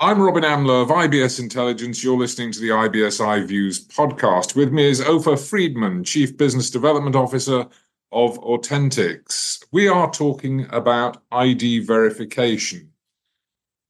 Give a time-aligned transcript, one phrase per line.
[0.00, 2.02] I'm Robin Amlôt of IBS Intelligence.
[2.02, 4.56] You're listening to the IBS iViews podcast.
[4.56, 7.66] With me is Ofer Friedman, Chief Business Development Officer
[8.10, 9.66] of AU10TIX.
[9.70, 12.90] We are talking about ID verification.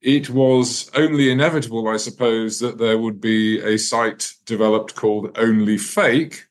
[0.03, 6.43] It was only inevitable, I suppose, that there would be a site developed called OnlyFake,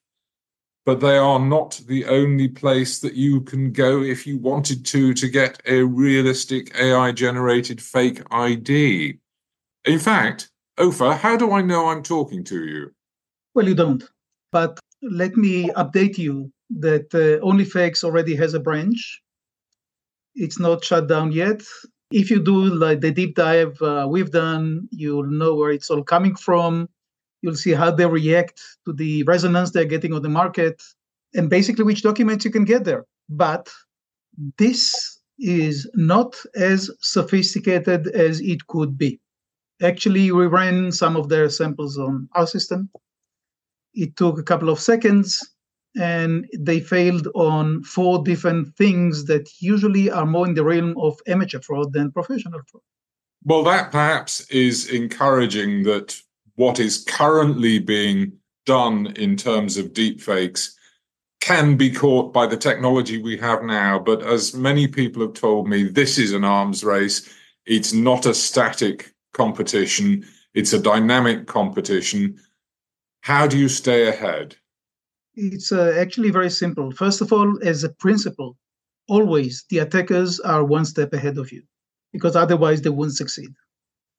[0.83, 5.13] but they are not the only place that you can go if you wanted to
[5.13, 9.19] to get a realistic AI generated fake ID.
[9.85, 12.91] In fact, Ofer, how do I know I'm talking to you?
[13.53, 14.03] Well, you don't.
[14.51, 19.21] But let me update you that uh, OnlyFakes already has a branch.
[20.35, 21.61] It's not shut down yet.
[22.11, 26.03] If you do like the deep dive uh, we've done, you'll know where it's all
[26.03, 26.87] coming from.
[27.41, 30.81] You'll see how they react to the resonance they're getting on the market
[31.33, 33.05] and basically which documents you can get there.
[33.29, 33.69] But
[34.57, 39.19] this is not as sophisticated as it could be.
[39.83, 42.89] Actually, we ran some of their samples on our system.
[43.93, 45.39] It took a couple of seconds
[45.95, 51.19] and they failed on four different things that usually are more in the realm of
[51.27, 52.81] amateur fraud than professional fraud.
[53.43, 56.15] Well, that perhaps is encouraging that
[56.55, 58.31] what is currently being
[58.65, 60.69] done in terms of deepfakes
[61.41, 63.99] can be caught by the technology we have now.
[63.99, 67.29] But as many people have told me, this is an arms race.
[67.65, 72.39] It's not a static competition, it's a dynamic competition.
[73.21, 74.55] How do you stay ahead?
[75.35, 76.91] It's uh, actually very simple.
[76.91, 78.55] First of all, as a principle,
[79.07, 81.63] always the attackers are one step ahead of you
[82.11, 83.49] because otherwise they wouldn't succeed.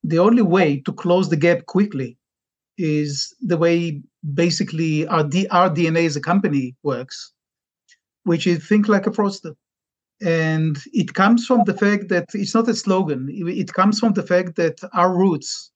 [0.02, 2.18] The only way to close the gap quickly
[2.76, 4.02] is the way
[4.34, 7.32] basically our, D- our DNA as a company works,
[8.24, 9.54] which is think like a fraudster.
[10.24, 13.28] And it comes from the fact that it's not a slogan.
[13.30, 15.70] It comes from the fact that our roots,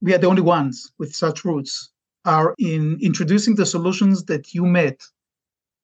[0.00, 1.90] we are the only ones with such roots,
[2.24, 5.00] are in introducing the solutions that you met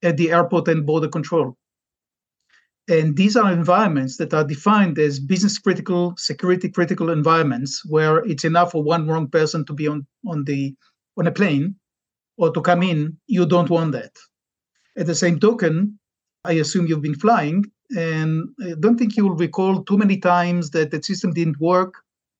[0.04, 1.56] at the airport and border control.
[2.88, 8.44] And these are environments that are defined as business critical, security critical environments where it's
[8.44, 10.76] enough for one wrong person to be on, on the
[11.18, 11.74] on a plane
[12.36, 13.18] or to come in.
[13.26, 14.12] You don't want that.
[14.96, 15.98] At the same token,
[16.46, 17.64] I assume you've been flying
[17.96, 21.94] and I don't think you will recall too many times that the system didn't work,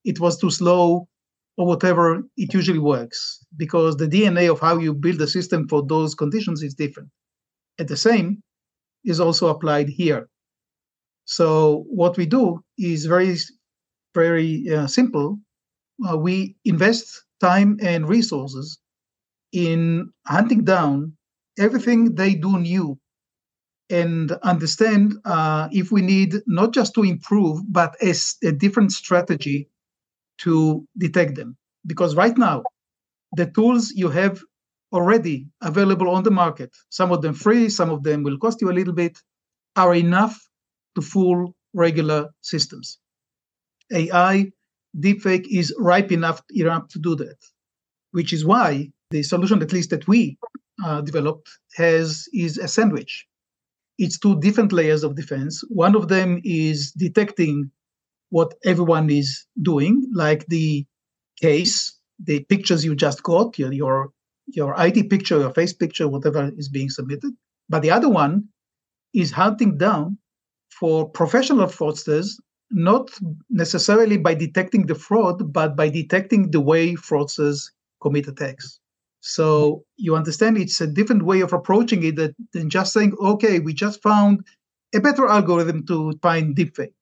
[0.04, 1.08] it was too slow,
[1.56, 2.22] or whatever.
[2.36, 6.62] It usually works because the DNA of how you build a system for those conditions
[6.62, 7.10] is different.
[7.78, 8.42] At the same
[9.04, 10.28] is also applied here.
[11.24, 13.36] So what we do is very,
[14.14, 15.38] very uh, simple.
[16.08, 18.78] Uh, we invest time and resources
[19.52, 21.16] in hunting down
[21.58, 22.98] everything they do new
[23.90, 28.14] and understand uh, if we need not just to improve, but a,
[28.44, 29.68] a different strategy
[30.38, 31.56] to detect them.
[31.86, 32.64] Because right now,
[33.36, 34.42] the tools you have
[34.92, 38.70] already available on the market, some of them free, some of them will cost you
[38.70, 39.18] a little bit,
[39.76, 40.36] are enough
[40.94, 42.98] to fool regular systems.
[43.92, 44.50] AI,
[44.98, 47.36] deepfake is ripe enough, enough to do that,
[48.12, 50.36] which is why the solution, at least that we
[50.84, 53.26] uh, developed, has is a sandwich
[53.98, 55.62] it's two different layers of defense.
[55.68, 57.70] One of them is detecting
[58.30, 60.84] what everyone is doing, like the
[61.40, 64.10] case, the pictures you just got, your your,
[64.46, 67.32] your ID picture, your face picture, whatever is being submitted.
[67.68, 68.48] But the other one
[69.14, 70.18] is hunting down
[70.68, 72.32] for professional fraudsters,
[72.70, 73.10] not
[73.48, 77.70] necessarily by detecting the fraud, but by detecting the way fraudsters
[78.02, 78.80] commit attacks.
[79.28, 82.14] So you understand it's a different way of approaching it
[82.52, 84.46] than just saying, okay, we just found
[84.94, 86.92] a better algorithm to find deepfake.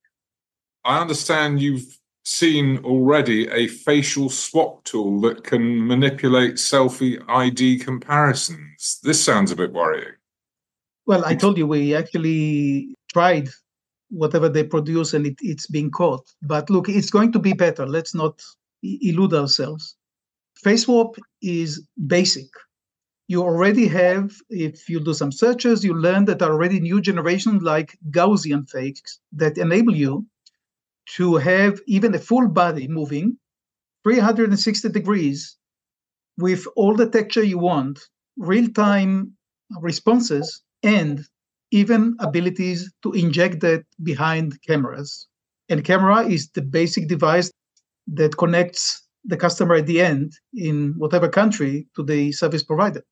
[0.87, 9.01] I understand you've seen already a facial swap tool that can manipulate selfie ID comparisons.
[9.03, 10.15] This sounds a bit worrying.
[11.05, 13.51] Well, I told you we actually tried
[14.09, 16.27] whatever they produce and it, it's being caught.
[16.41, 17.87] But look, it's going to be better.
[17.87, 18.41] Let's not
[18.83, 19.97] elude ourselves.
[20.63, 22.47] FaceSwap is basic.
[23.29, 27.99] You already have, if you do some searches, you learn that already new generations like
[28.11, 30.27] Gaussian fakes that enable you
[31.17, 33.39] to have even a full body moving
[34.05, 35.57] 360 degrees
[36.39, 38.01] with all the texture you want,
[38.39, 39.37] real time
[39.81, 41.27] responses, and
[41.71, 45.29] even abilities to inject that behind cameras.
[45.69, 47.51] And camera is the basic device
[48.09, 53.05] that connects the customer at the end in whatever country to the service provider.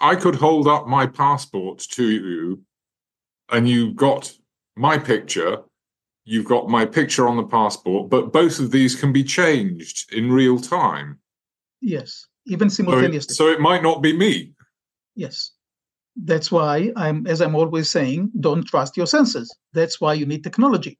[0.00, 2.62] I could hold up my passport to you
[3.50, 4.32] and you've got
[4.76, 5.62] my picture
[6.24, 10.30] you've got my picture on the passport, but both of these can be changed in
[10.30, 11.18] real time.
[11.80, 13.34] Yes, even simultaneously.
[13.34, 14.52] So, so it might not be me.
[15.16, 15.52] Yes.
[16.16, 19.52] That's why I'm, as I'm always saying, don't trust your senses.
[19.72, 20.98] That's why you need technology.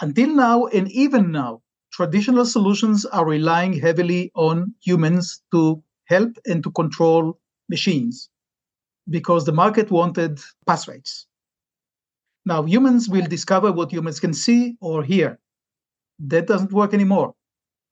[0.00, 1.62] Until now, and even now,
[1.92, 7.38] traditional solutions are relying heavily on humans to help and to control
[7.68, 8.30] machines
[9.08, 11.26] because the market wanted pass rates.
[12.44, 15.38] Now, humans will discover what humans can see or hear.
[16.20, 17.34] That doesn't work anymore.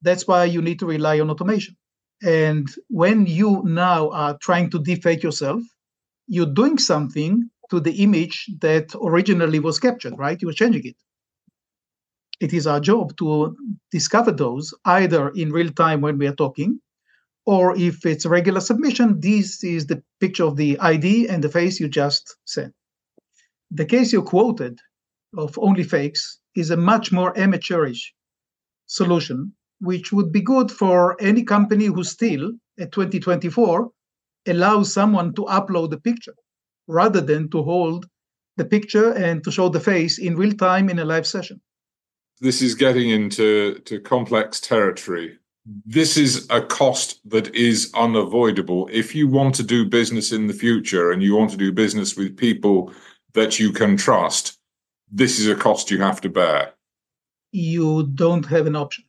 [0.03, 1.77] That's why you need to rely on automation.
[2.23, 5.63] And when you now are trying to defake yourself,
[6.29, 10.41] you're doing something to the image that originally was captured, right?
[10.41, 10.97] You're changing it.
[12.41, 13.57] It is our job to
[13.91, 16.81] discover those either in real time when we are talking,
[17.47, 21.79] or if it's regular submission, this is the picture of the ID and the face
[21.79, 22.73] you just sent.
[23.71, 24.79] The case you quoted
[25.37, 28.15] of OnlyFakes is a much more amateurish
[28.87, 33.91] solution, which would be good for any company who still, at 2024,
[34.47, 36.35] allows someone to upload the picture
[36.87, 38.07] rather than to hold
[38.57, 41.61] the picture and to show the face in real time in a live session.
[42.41, 45.39] This is getting into to complex territory.
[45.87, 48.89] This is a cost that is unavoidable.
[48.93, 52.17] If you want to do business in the future and you want to do business
[52.17, 52.93] with people
[53.33, 54.59] that you can trust,
[55.11, 56.75] this is a cost you have to bear.
[57.53, 59.05] You don't have an option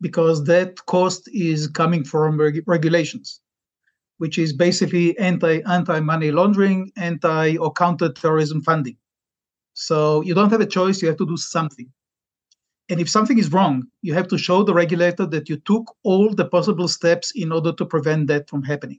[0.00, 3.40] because that cost is coming from reg- regulations
[4.20, 8.98] which is basically anti anti money laundering, anti or counter terrorism funding.
[9.72, 11.90] So you don't have a choice; you have to do something.
[12.90, 16.34] And if something is wrong, you have to show the regulator that you took all
[16.34, 18.98] the possible steps in order to prevent that from happening.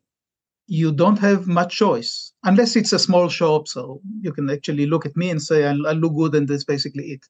[0.67, 3.67] You don't have much choice unless it's a small shop.
[3.67, 6.63] So you can actually look at me and say, I, I look good, and that's
[6.63, 7.25] basically it.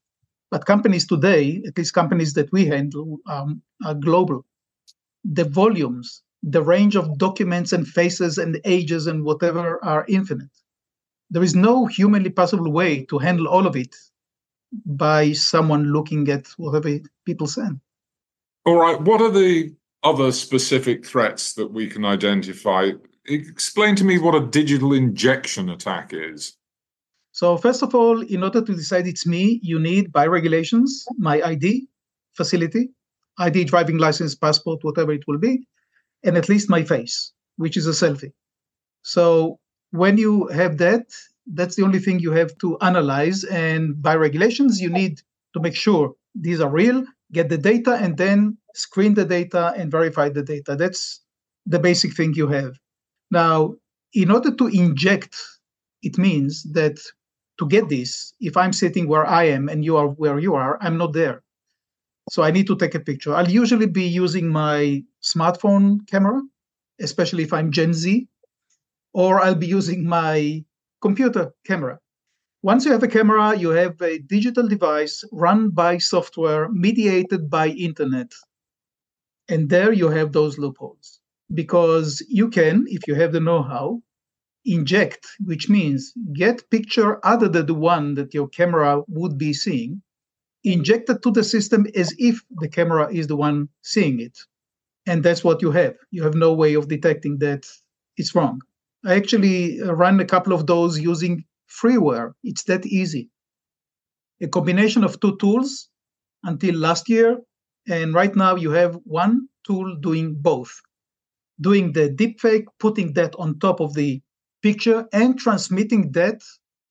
[0.51, 4.45] But companies today, at least companies that we handle, um, are global.
[5.23, 10.49] The volumes the range of documents and faces and ages and whatever are infinite.
[11.29, 13.95] There is no humanly possible way to handle all of it
[14.85, 17.79] by someone looking at whatever people send.
[18.65, 18.99] All right.
[19.01, 19.73] What are the
[20.03, 22.91] other specific threats that we can identify?
[23.25, 26.57] Explain to me what a digital injection attack is.
[27.33, 31.41] So, first of all, in order to decide it's me, you need, by regulations, my
[31.41, 31.87] ID
[32.33, 32.89] facility,
[33.37, 35.65] ID, driving license, passport, whatever it will be,
[36.23, 38.33] and at least my face, which is a selfie.
[39.01, 39.59] So
[39.91, 41.05] when you have that,
[41.47, 43.43] that's the only thing you have to analyze.
[43.45, 45.21] And by regulations, you need
[45.53, 49.91] to make sure these are real, get the data, and then screen the data and
[49.91, 50.75] verify the data.
[50.75, 51.21] That's
[51.65, 52.77] the basic thing you have.
[53.29, 53.75] Now,
[54.13, 55.35] in order to inject,
[56.01, 56.99] it means that
[57.59, 60.77] to get this, if I'm sitting where I am and you are where you are,
[60.81, 61.43] I'm not there.
[62.29, 63.35] So I need to take a picture.
[63.35, 66.41] I'll usually be using my smartphone camera,
[66.99, 68.27] especially if I'm Gen Z,
[69.13, 70.63] or I'll be using my
[71.01, 71.99] computer camera.
[72.63, 77.69] Once you have a camera, you have a digital device run by software, mediated by
[77.69, 78.31] internet.
[79.49, 81.19] And there you have those loopholes
[81.53, 84.01] because you can, if you have the know how,
[84.63, 90.01] inject, which means get picture other than the one that your camera would be seeing
[90.63, 94.37] injected to the system as if the camera is the one seeing it.
[95.07, 95.95] And that's what you have.
[96.11, 97.65] You have no way of detecting that
[98.17, 98.61] it's wrong.
[99.05, 102.33] I actually uh, ran a couple of those using freeware.
[102.43, 103.29] It's that easy.
[104.41, 105.89] A combination of two tools
[106.43, 107.39] until last year.
[107.87, 110.81] And right now you have one tool doing both
[111.61, 114.21] doing the deepfake, putting that on top of the
[114.61, 116.41] picture, and transmitting that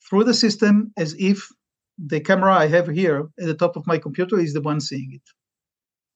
[0.08, 1.48] through the system as if
[1.98, 5.10] the camera I have here at the top of my computer is the one seeing
[5.12, 5.22] it.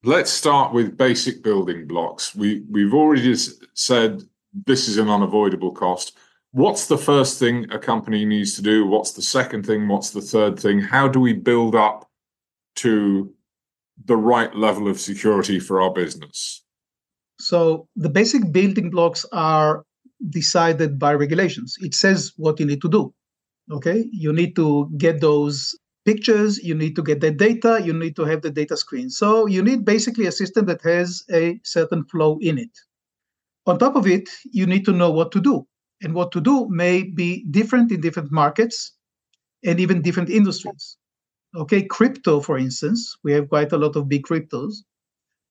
[0.03, 2.35] Let's start with basic building blocks.
[2.35, 3.35] We we've already
[3.73, 4.23] said
[4.65, 6.17] this is an unavoidable cost.
[6.51, 8.85] What's the first thing a company needs to do?
[8.85, 9.87] What's the second thing?
[9.87, 10.79] What's the third thing?
[10.79, 12.09] How do we build up
[12.77, 13.33] to
[14.05, 16.63] the right level of security for our business?
[17.39, 19.83] So the basic building blocks are
[20.29, 21.75] decided by regulations.
[21.81, 23.13] It says what you need to do
[23.71, 28.15] okay you need to get those pictures you need to get the data you need
[28.15, 32.05] to have the data screen so you need basically a system that has a certain
[32.05, 32.69] flow in it
[33.65, 35.65] on top of it you need to know what to do
[36.01, 38.93] and what to do may be different in different markets
[39.63, 40.97] and even different industries
[41.55, 44.83] okay crypto for instance we have quite a lot of big cryptos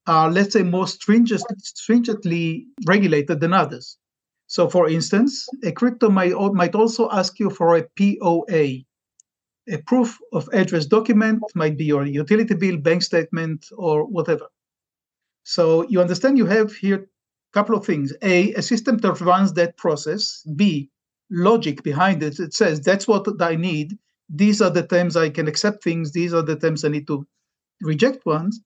[0.06, 3.97] are let's say more stringent, stringently regulated than others
[4.47, 8.85] so, for instance, a crypto might, might also ask you for a POA.
[9.66, 14.47] a proof of address document, might be your utility bill, bank statement, or whatever.
[15.42, 17.09] So you understand you have here
[17.54, 18.12] couple of things.
[18.23, 20.42] A, a system that runs that process.
[20.56, 20.90] B,
[21.30, 22.38] logic behind it.
[22.40, 23.96] It says that's what I need.
[24.28, 26.12] These are the times I can accept things.
[26.12, 27.26] These are the times I need to
[27.80, 28.61] reject ones.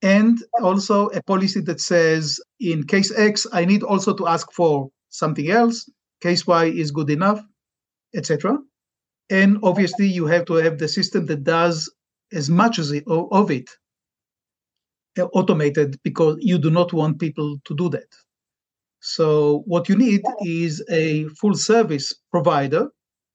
[0.00, 4.90] And also a policy that says in case X, I need also to ask for
[5.10, 5.88] something else.
[6.20, 7.40] Case Y is good enough,
[8.14, 8.58] etc.
[9.30, 11.92] And obviously, you have to have the system that does
[12.32, 13.68] as much as it, of it
[15.18, 18.08] Uh, automated because you do not want people to do that.
[19.00, 22.88] So, what you need is a full service provider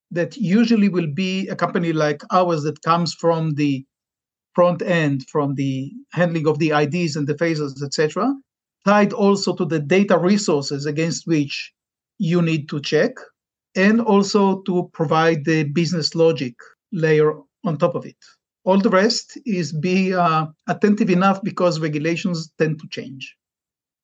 [0.10, 3.86] that usually will be a company like ours that comes from the
[4.56, 8.34] front end, from the handling of the IDs and the phases, etc.,
[8.84, 11.74] tied also to the data resources against which
[12.18, 13.12] you need to check
[13.76, 16.56] and also to provide the business logic
[16.92, 18.18] layer on top of it.
[18.68, 23.34] All the rest is be uh, attentive enough because regulations tend to change.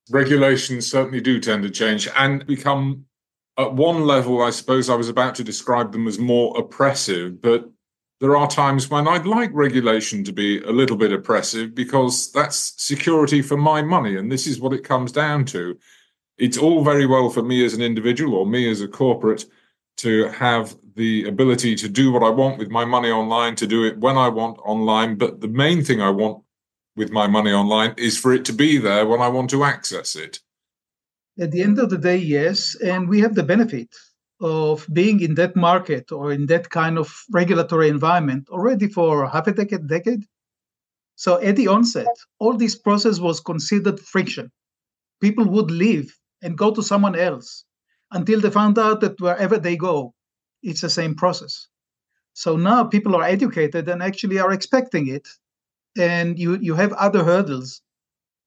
[0.10, 3.04] Regulations certainly do tend to change and become,
[3.58, 7.70] at one level, I suppose I was about to describe them as more oppressive, but
[8.22, 12.74] there are times when I'd like regulation to be a little bit oppressive because that's
[12.82, 14.16] security for my money.
[14.16, 15.78] And this is what it comes down to.
[16.38, 19.44] It's all very well for me as an individual or me as a corporate
[19.98, 23.84] to have the ability to do what I want with my money online, to do
[23.84, 25.16] it when I want online.
[25.16, 26.44] But the main thing I want
[26.96, 30.16] with my money online is for it to be there when I want to access
[30.16, 30.40] it.
[31.40, 32.76] At the end of the day, yes.
[32.76, 33.90] And we have the benefit
[34.40, 39.48] of being in that market or in that kind of regulatory environment already for half
[39.48, 40.26] a decade, decade.
[41.16, 42.08] So at the onset,
[42.40, 44.52] all this process was considered friction.
[45.22, 47.64] People would leave and go to someone else
[48.14, 50.14] until they found out that wherever they go,
[50.62, 51.68] it's the same process.
[52.34, 55.28] So now people are educated and actually are expecting it.
[55.98, 57.82] And you, you have other hurdles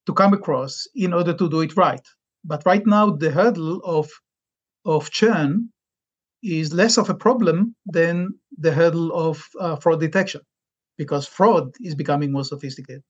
[0.05, 2.05] to come across in order to do it right.
[2.43, 4.09] But right now, the hurdle of,
[4.85, 5.69] of churn
[6.43, 10.41] is less of a problem than the hurdle of uh, fraud detection
[10.97, 13.03] because fraud is becoming more sophisticated.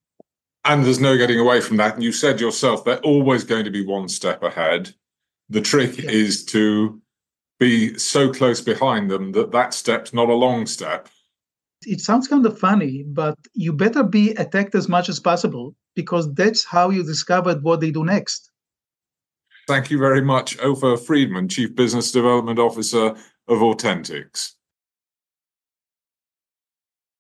[0.66, 1.96] And there's no getting away from that.
[1.96, 4.94] And you said yourself, they're always going to be one step ahead.
[5.50, 6.10] The trick yeah.
[6.10, 7.02] is to
[7.60, 11.10] be so close behind them that that step's not a long step.
[11.86, 16.34] It sounds kind of funny, but you better be attacked as much as possible because
[16.34, 18.52] that's how you discovered what they do next.
[19.68, 23.16] Thank you very much, Ofer Friedman, Chief Business Development Officer
[23.48, 24.54] of AU10TIX.